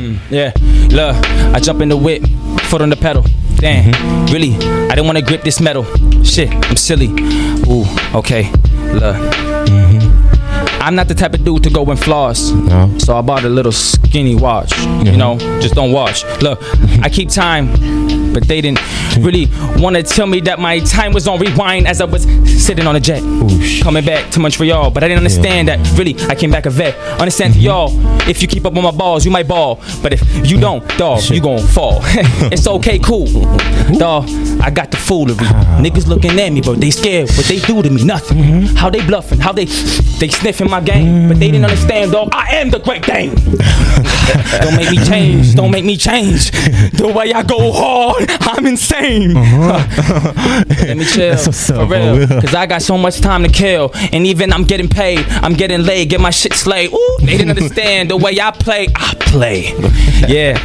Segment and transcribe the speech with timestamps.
[0.00, 0.18] Mm.
[0.30, 0.52] Yeah,
[0.88, 1.14] look,
[1.54, 2.22] I jump in the whip,
[2.62, 3.22] foot on the pedal.
[3.56, 4.32] Damn, mm-hmm.
[4.32, 5.84] really, I didn't want to grip this metal.
[6.24, 7.08] Shit, I'm silly.
[7.68, 8.50] Ooh, okay,
[8.94, 9.14] look.
[9.68, 10.80] Mm-hmm.
[10.80, 12.50] I'm not the type of dude to go and floss.
[12.50, 12.96] No.
[12.96, 14.72] So I bought a little skinny watch.
[14.72, 15.18] You mm-hmm.
[15.18, 16.24] know, just don't watch.
[16.40, 16.58] Look,
[17.02, 17.68] I keep time,
[18.32, 18.80] but they didn't
[19.18, 19.46] really
[19.80, 22.22] want to tell me that my time was on rewind as I was
[22.64, 23.22] sitting on a jet.
[23.82, 26.96] Coming back to Montreal, but I didn't understand that really I came back a vet.
[27.20, 27.90] Understand to y'all,
[28.28, 29.82] if you keep up on my balls, you might ball.
[30.02, 32.00] But if you don't, dog, you gon' fall.
[32.52, 33.26] it's okay, cool.
[33.98, 34.28] Dog,
[34.60, 35.34] I got the foolery.
[35.80, 37.30] Niggas looking at me, but they scared.
[37.30, 38.62] What they do to me, nothing.
[38.76, 41.28] How they bluffing, how they they sniffing my game.
[41.28, 42.30] But they didn't understand, dog.
[42.32, 43.34] I am the great Dane.
[44.62, 45.54] don't make me change.
[45.54, 46.50] Don't make me change.
[46.92, 49.36] The way I go hard, I'm insane.
[49.36, 50.32] Uh-huh.
[50.68, 51.30] Let me chill.
[51.30, 52.26] That's what's for up, real.
[52.26, 52.40] for real.
[52.40, 53.90] Cause I got so much time to kill.
[54.12, 55.20] And even I'm getting paid.
[55.28, 56.10] I'm getting laid.
[56.10, 56.92] Get my shit slayed.
[56.92, 58.88] Ooh, they didn't understand the way I play.
[58.94, 59.72] I play.
[60.30, 60.58] Yeah.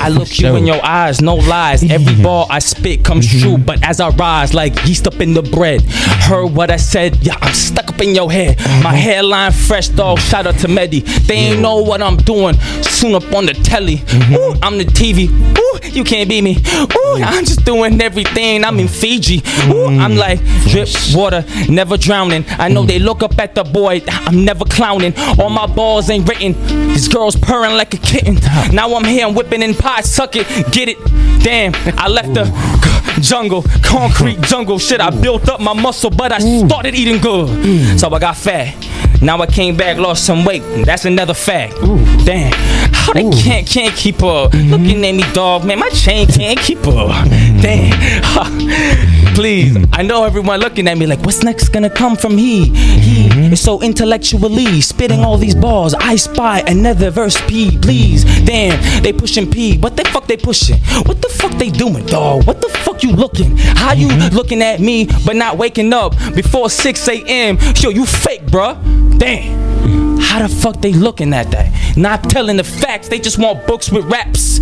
[0.00, 1.82] I look you in your eyes, no lies.
[1.82, 3.40] Every ball I spit comes mm-hmm.
[3.40, 3.58] true.
[3.58, 5.82] But as I rise, like yeast up in the bread.
[5.82, 7.18] Heard what I said.
[7.24, 8.56] Yeah, I'm stuck up in your head.
[8.56, 8.82] Mm-hmm.
[8.82, 10.18] My hairline fresh, dog.
[10.18, 11.00] Shout out to Medi.
[11.00, 12.54] They ain't know what I'm doing.
[12.82, 13.96] Soon up on the telly.
[13.96, 14.34] Mm-hmm.
[14.34, 15.28] Ooh, I'm the TV.
[15.58, 16.56] Ooh, you can't beat me.
[16.56, 18.64] Ooh, I'm just doing everything.
[18.64, 19.42] I'm in Fiji.
[19.68, 22.44] Ooh, I'm like drip water, never drowning.
[22.48, 22.88] I know mm.
[22.88, 24.02] they look up at the boy.
[24.08, 25.12] I'm never clowning.
[25.38, 26.52] All my balls ain't written.
[26.88, 28.36] These girl's purring like a kitten.
[28.74, 30.00] Now I'm here, I'm whipping in pie.
[30.02, 30.98] Suck it, get it.
[31.42, 32.44] Damn, I left the
[33.20, 34.78] jungle, concrete jungle.
[34.78, 37.98] Shit, I built up my muscle, but I started eating good.
[37.98, 38.74] So I got fat.
[39.20, 40.62] Now I came back, lost some weight.
[40.84, 41.74] That's another fact.
[42.24, 42.52] Damn,
[42.92, 44.52] how they can't can't keep up?
[44.54, 47.28] Looking at me, dog, man, my chain can't keep up.
[47.60, 47.92] Damn,
[49.34, 49.76] please.
[49.76, 49.84] Hmm.
[49.92, 52.66] I know everyone looking at me like, what's next gonna come from he?
[52.66, 53.52] He hmm.
[53.52, 55.94] is so intellectually spitting all these balls.
[55.94, 58.24] I spy another verse P, please.
[58.44, 59.78] Damn, they pushing P.
[59.78, 60.78] What the fuck they pushing?
[61.06, 62.46] What the fuck they doing, dog?
[62.46, 63.56] What the fuck you looking?
[63.56, 64.34] How you hmm.
[64.34, 67.58] looking at me but not waking up before 6 a.m.?
[67.76, 68.76] Yo, you fake, bruh.
[69.18, 70.18] Damn.
[70.20, 71.96] How the fuck they looking at that?
[71.96, 74.60] Not telling the facts, they just want books with raps.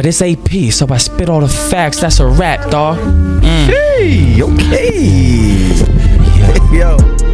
[0.00, 2.00] But it's AP, so I spit all the facts.
[2.00, 2.96] That's a rap, dog.
[2.96, 3.66] Mm.
[3.66, 4.96] Hey, okay.
[6.74, 7.29] Yo.